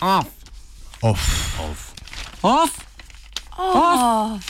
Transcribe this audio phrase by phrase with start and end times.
[0.00, 0.30] Off.
[1.02, 1.60] Off.
[1.60, 1.94] Off.
[2.42, 2.86] Off.
[3.56, 3.58] Off.
[3.58, 4.44] Off.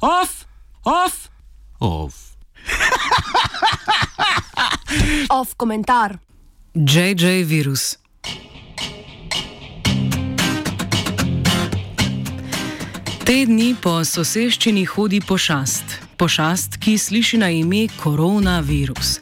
[0.00, 0.46] Off.
[0.84, 1.28] Off.
[1.80, 2.36] Off.
[5.28, 6.18] Off komentar.
[6.74, 7.98] JJ virus.
[13.26, 16.05] Te dni po soseščini hodi pošast.
[16.16, 19.20] Pošast, ki sliši na ime koronavirus.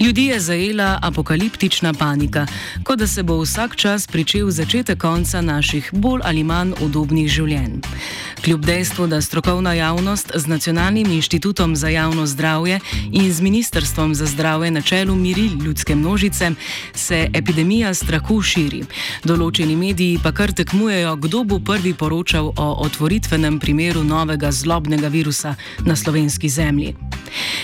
[0.00, 2.46] Ljudi je zajela apokaliptična panika,
[2.84, 7.80] kot da se bo vsak čas pričel začetek konca naših bolj ali manj udobnih življenj.
[8.44, 12.80] Kljub dejstvu, da strokovna javnost z Nacionalnim inštitutom za javno zdravje
[13.12, 16.50] in z Ministrstvom za zdravje na čelu miri ljudske množice,
[16.94, 18.84] se epidemija strahu širi.
[19.24, 25.54] Določeni mediji pa kar tekmujejo, kdo bo prvi poročal o otvoritvenem primeru novega zlobnega virusa
[25.84, 25.96] na
[26.36, 26.94] slovenski zemlji.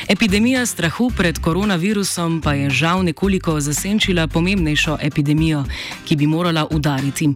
[0.08, 5.64] Epidemija strahu pred koronavirusom pa je žal nekoliko zasenčila pomembnejšo epidemijo,
[6.04, 7.28] ki bi morala udariti.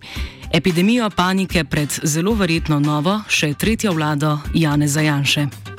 [0.52, 5.75] Epidemijo panike pred zelo verjetno novo, še tretjo vlado Jane Zajanše.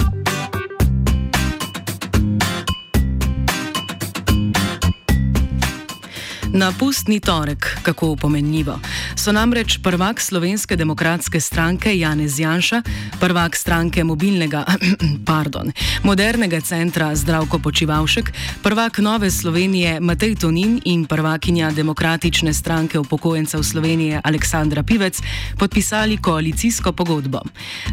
[6.53, 8.79] Na pustni torek, kako pomenljivo,
[9.15, 12.81] so namreč prvak Slovenske demokratske stranke Janez Janša,
[13.19, 14.65] prvak stranke mobilnega,
[15.25, 15.71] pardon,
[16.03, 18.31] modernega centra Zdravko Počivalšek,
[18.63, 25.19] prvak Nove Slovenije Matej Tonin in prvakinja demokratične stranke upokojencev Slovenije Aleksandra Pivec
[25.59, 27.41] podpisali koalicijsko pogodbo.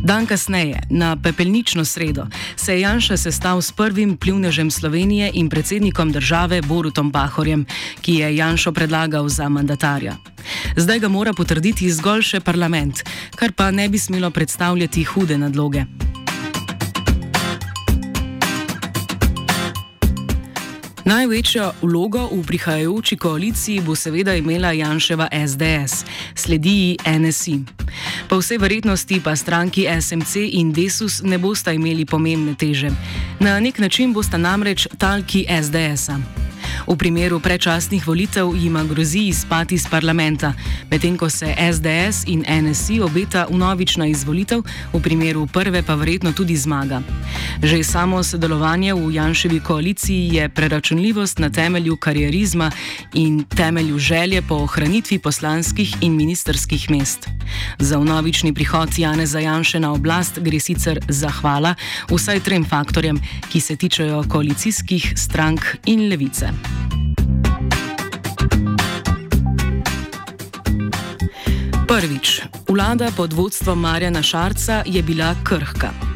[0.02, 6.12] Dan kasneje, na pepelnično sredo, se je Janša sestal s prvim plivnežem Slovenije in predsednikom
[6.12, 7.66] države Borutom Pahorjem,
[8.00, 10.16] ki je Janšo predlagal za mandatarja.
[10.76, 13.00] Zdaj ga mora potrditi zgolj še parlament,
[13.40, 15.86] kar pa ne bi smelo predstavljati hude nadloge.
[21.04, 26.04] Največjo vlogo v prihajajoči koaliciji bo seveda imela Janševa SDS,
[26.36, 27.58] sledi ji NSI.
[28.28, 32.92] Po vsej verjetnosti pa stranki SMC in Desus ne bosta imeli pomembne teže.
[33.40, 36.43] Na nek način bosta namreč talki SDS-a.
[36.86, 40.52] V primeru predčasnih volitev jima grozi izpad iz parlamenta,
[40.90, 44.62] medtem ko se SDS in NSI obeta vnovična izvolitev,
[44.92, 47.00] v primeru prve pa verjetno tudi zmaga.
[47.62, 52.70] Že samo sodelovanje v Janševi koaliciji je preračunljivost na temelju karierizma
[53.14, 57.28] in temelju želje po ohranitvi poslanskih in ministerskih mest.
[57.78, 61.74] Za vnovični prihod Jane Zajanše na oblast gre sicer zahvala
[62.10, 63.20] vsaj trem faktorjem,
[63.52, 66.73] ki se tičejo koalicijskih strank in levice.
[71.88, 76.13] Prvič, vlada pod vodstvom Marjana Šarca je bila krhka.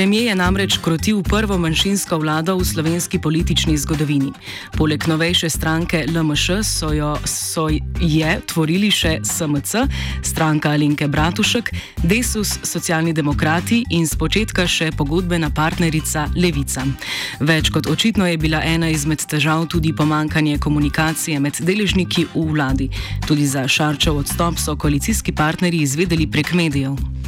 [0.00, 4.32] Premijer je namreč krotil prvo manjšinsko vlado v slovenski politični zgodovini.
[4.72, 7.68] Poleg novejše stranke LMŠ so jo so
[8.00, 9.84] je tvorili še SMC,
[10.24, 11.68] stranka Alinke Bratušek,
[12.02, 16.88] Desus, socialni demokrati in spočetka še pogodbena partnerica Levica.
[17.44, 22.88] Več kot očitno je bila ena izmed težav tudi pomankanje komunikacije med deležniki v vladi.
[23.28, 27.19] Tudi za Šarčev odstop so koalicijski partnerji izvedeli prek medijev.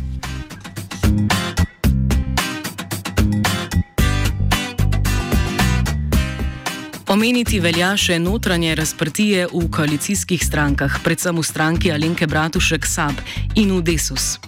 [7.12, 13.20] Omeniti velja še notranje razprtije v koalicijskih strankah, predvsem v stranki Alenke Bratušek SAB
[13.52, 14.38] in v Desus.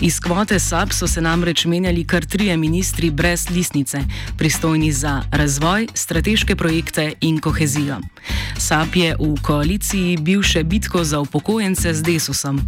[0.00, 4.00] Iz kvote SAB so se namreč menjali kar trije ministri brez listnice,
[4.38, 8.00] pristojni za razvoj, strateške projekte in kohezijo.
[8.58, 12.60] SAB je v koaliciji bil še bitko za upokojence z Desusom.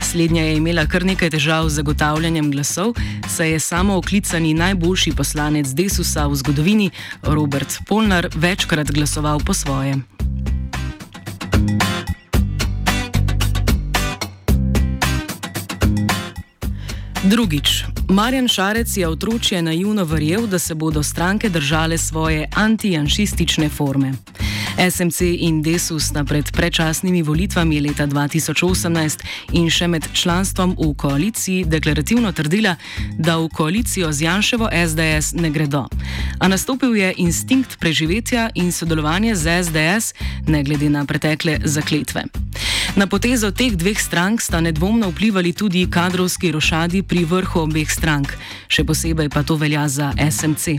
[0.00, 2.94] Slednja je imela kar nekaj težav z zagotavljanjem glasov,
[3.28, 6.90] saj je samo oklicani najboljši poslanec Desusa v zgodovini,
[7.22, 10.13] Robert Polnar, večkrat glasoval po svojem.
[17.24, 24.12] Drugič, Marjan Šarec je otročje naivno verjel, da se bodo stranke držale svoje antijanšistične forme.
[24.90, 31.64] SMC in Desus sta pred predčasnimi volitvami leta 2018 in še med članstvom v koaliciji
[31.64, 32.76] deklarativno trdila,
[33.18, 35.86] da v koalicijo z Janševo SDS ne gredo.
[36.38, 40.12] A nastopil je instinkt preživetja in sodelovanje z SDS,
[40.46, 42.24] ne glede na pretekle zakletve.
[42.94, 48.30] Na potezo teh dveh strank sta nedvomno vplivali tudi kadrovski rošadi pri vrhu obeh strank,
[48.70, 50.78] še posebej pa to velja za SMC.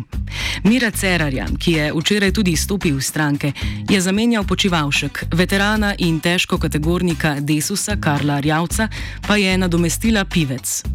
[0.63, 3.51] Mira Cerarja, ki je včeraj tudi stopil v stranke,
[3.91, 8.87] je zamenjal počivalšek, veterana in težko kategornika Desusa Karla Rjavca,
[9.27, 10.87] pa je nadomestila pivec.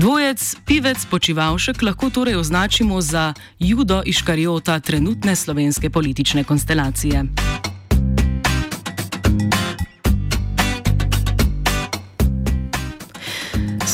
[0.00, 7.73] Dvojec pivec počivalšek lahko torej označimo za judo iškariota trenutne slovenske politične konstelacije.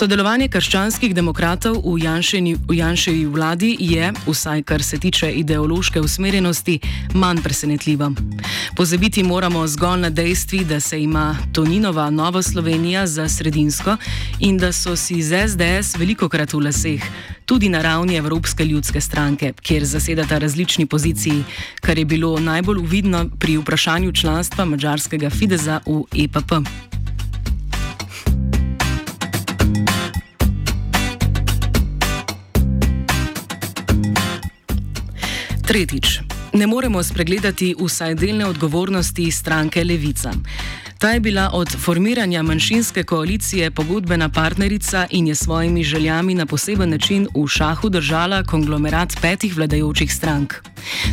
[0.00, 6.78] Sodelovanje krščanskih demokratov v, Janšeni, v Janševi vladi je, vsaj kar se tiče ideološke usmerjenosti,
[7.20, 8.08] manj presenetljivo.
[8.76, 13.96] Pozabiti moramo zgolj na dejstvi, da se ima Toninova Nova Slovenija za sredinsko
[14.38, 17.04] in da so si z SDS veliko krat v laseh,
[17.44, 21.44] tudi na ravni Evropske ljudske stranke, kjer zasedata različni poziciji,
[21.80, 26.52] kar je bilo najbolj uvidno pri vprašanju članstva mađarskega Fideza v EPP.
[35.70, 36.20] Tretjič.
[36.58, 40.32] Ne moremo spregledati vsaj delne odgovornosti stranke Levica.
[40.98, 46.90] Ta je bila od formiranja manjšinske koalicije pogodbena partnerica in je svojimi željami na poseben
[46.90, 50.54] način v šahu držala konglomerat petih vladajočih strank.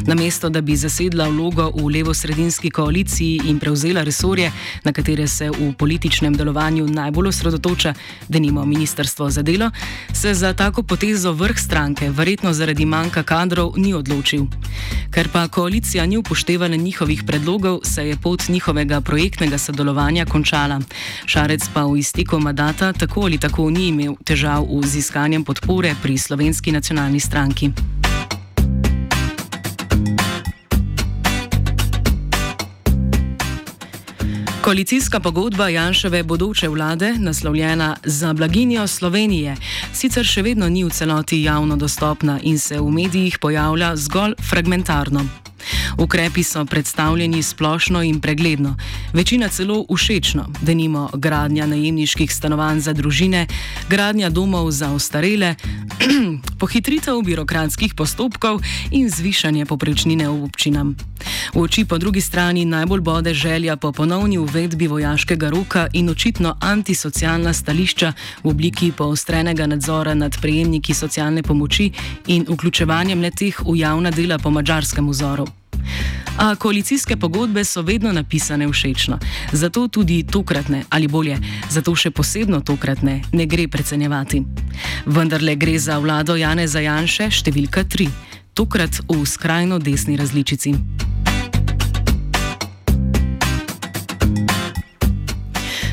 [0.05, 4.51] Namesto da bi zasedla vlogo v levo-sredinski koaliciji in prevzela resorje,
[4.83, 7.93] na katere se v političnem delovanju najbolj osredotoča,
[8.27, 9.71] da nima ministrstvo za delo,
[10.13, 14.45] se za tako potezo vrh stranke, verjetno zaradi manjka kadrov, ni odločil.
[15.11, 20.79] Ker pa koalicija ni upoštevala njihovih predlogov, se je pot njihovega projektnega sodelovanja končala.
[21.25, 26.17] Šarec pa v izteku mandata tako ali tako ni imel težav z iskanjem podpore pri
[26.17, 27.96] slovenski nacionalni stranki.
[34.67, 39.55] Koalicijska pogodba Janševe bodoče vlade, naslovljena za blaginjo Slovenije,
[39.93, 45.23] sicer še vedno ni v celoti javno dostopna in se v medijih pojavlja zgolj fragmentarno.
[45.97, 48.75] Ukrepi so predstavljeni splošno in pregledno,
[49.13, 53.47] večina celo všečno, da nimo gradnja najemniških stanovanj za družine,
[53.89, 55.55] gradnja domov za ostarele,
[56.59, 58.61] pohitritev birokratskih postopkov
[58.91, 60.95] in zvišanje poprečnine v občinam.
[61.53, 66.57] V oči po drugi strani najbolj bode želja po ponovni uvedbi vojaškega roka in očitno
[66.61, 68.13] antisocialna stališča
[68.43, 71.91] v obliki poostrenega nadzora nad prejemniki socialne pomoči
[72.27, 75.47] in vključevanjem letih v javna dela po mačarskem vzoru.
[76.37, 79.19] A koalicijske pogodbe so vedno napisane všečno,
[79.51, 81.39] zato tudi tokratne, ali bolje,
[81.69, 84.43] zato še posebno tokratne, ne gre precenjevati.
[85.05, 88.09] Vendar le gre za vlado Jane Zajanše številka 3,
[88.53, 90.75] tokrat v skrajno desni različici.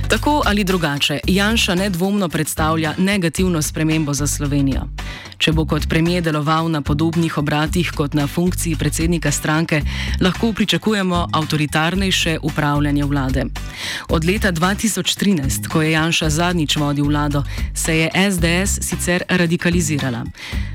[0.08, 4.85] Tako ali drugače, Janša nedvomno predstavlja negativno spremembo za Slovenijo.
[5.44, 9.82] Če bo kot premijer deloval na podobnih obratih kot na funkciji predsednika stranke,
[10.25, 13.44] lahko pričakujemo avtoritarnejše upravljanje vlade.
[14.08, 17.44] Od leta 2013, ko je Janša zadnjič vodil vlado,
[17.75, 20.25] se je SDS sicer radikalizirala.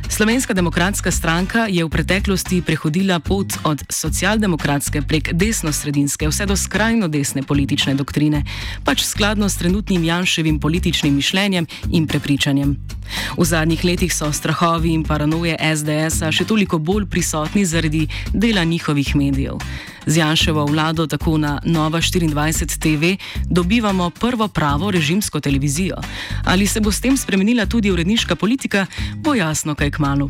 [0.09, 7.07] Slovenska demokratska stranka je v preteklosti prehodila pot od socialdemokratske prek desno-sredinske vse do skrajno
[7.07, 8.43] desne politične doktrine,
[8.83, 12.77] pač skladno s trenutnim Janševim političnim mišljenjem in prepričanjem.
[13.37, 18.01] V zadnjih letih so strahovi in paranoje SDS-a še toliko bolj prisotni zaradi
[18.33, 19.55] dela njihovih medijev.
[20.05, 23.15] Z Janševo vlado tako na Nova 24 TV
[23.47, 25.95] dobivamo prvo pravo režimsko televizijo.
[26.43, 28.85] Ali se bo s tem spremenila tudi uredniška politika,
[29.15, 30.29] bo jasno kaj k malu.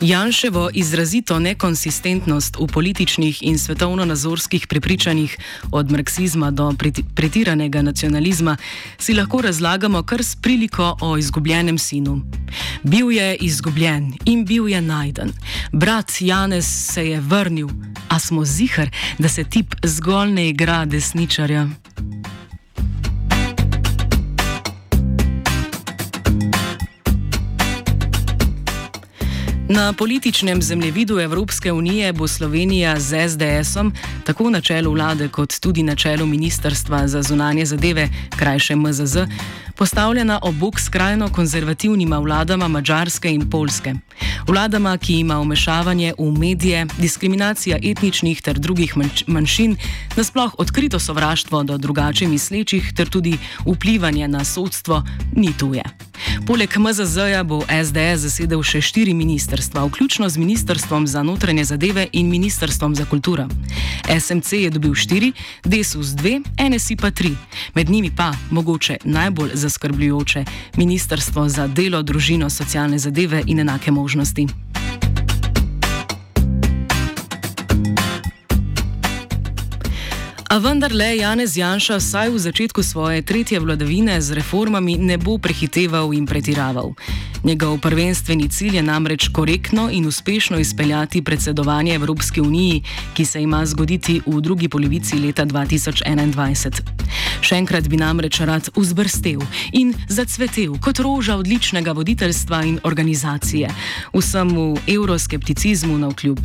[0.00, 5.36] Janševo izrazito nekonsistentnost v političnih in svetovno-nazorskih prepričanjih,
[5.72, 6.72] od marksizma do
[7.14, 8.56] pretiranega nacionalizma,
[8.98, 12.22] si lahko razlagamo kar s priliko o izgubljenem sinu.
[12.82, 15.32] Bil je izgubljen in bil je najden.
[15.72, 17.68] Brat Janez se je vrnil,
[18.08, 21.68] a smo zihar, da se tip zgolj ne igra desničarja.
[29.70, 33.92] Na političnem zemljevidu Evropske unije bo Slovenija z SDS-om,
[34.24, 39.16] tako na čelu vlade, kot tudi na čelu Ministrstva za zunanje zadeve, krajše MZZ,
[39.76, 43.94] postavljena ob bok skrajno konzervativnima vladama Mačarske in Polske.
[44.46, 48.96] Vladama, ki ima umešavanje v medije, diskriminacija etničnih ter drugih
[49.26, 49.76] manjšin,
[50.16, 55.02] nasploh odkrito sovraštvo do drugače mislečih ter tudi vplivanje na sodstvo,
[55.36, 55.84] ni tuje.
[56.46, 62.28] Poleg MZZ-ja bo SDS zasedel še štiri ministrstva, vključno z Ministrstvom za notranje zadeve in
[62.28, 63.48] Ministrstvom za kulturo.
[64.20, 65.32] SMC je dobil štiri,
[65.64, 67.36] Desus dve, NSI pa tri,
[67.74, 70.44] med njimi pa, mogoče najbolj zaskrbljujoče,
[70.76, 74.46] Ministrstvo za delo, družino, socialne zadeve in enake možnosti.
[80.48, 86.08] A vendarle Janez Janša vsaj v začetku svoje tretje vladavine z reformami ne bo prehiteval
[86.16, 86.96] in pretiraval.
[87.44, 92.80] Njegov prvenstveni cilj je namreč korektno in uspešno izpeljati predsedovanje Evropske unije,
[93.14, 96.80] ki se ima zgoditi v drugi polovici leta 2021.
[97.44, 103.68] Še enkrat bi namreč rad vzbrstel in zacvetel kot roža odličnega voditeljstva in organizacije,
[104.16, 106.40] vsemu euroskepticizmu na vkljub.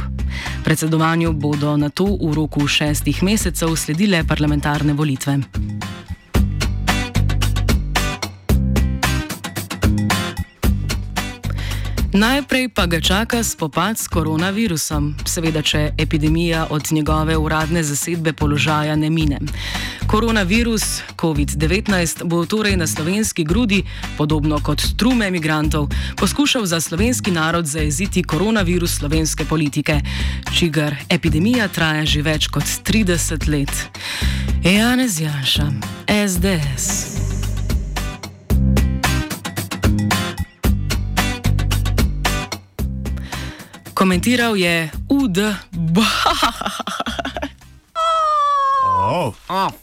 [0.64, 5.40] Predsedovanju bodo na to v roku šestih mesecev sledile parlamentarne volitve.
[12.14, 18.96] Najprej pa ga čaka spopad s koronavirusom, seveda, če epidemija od njegove uradne zasedbe položaja
[18.96, 19.40] ne mine.
[20.14, 23.82] Koronavirus COVID-19 bo torej na slovenski grudi,
[24.18, 30.02] podobno kot trume imigrantov, poskušal za slovenski narod zaeziti koronavirus slovenske politike,
[30.54, 33.74] čigar epidemija traja že več kot 30 let.
[34.62, 35.72] Janez Janša,
[36.06, 37.18] SDS.
[43.94, 45.38] Komentiral je UD.
[49.50, 49.83] Off.